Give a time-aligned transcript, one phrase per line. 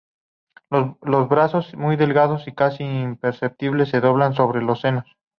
[1.03, 5.05] Los brazos, muy delgados y casi imperceptibles, se doblan sobre los senos.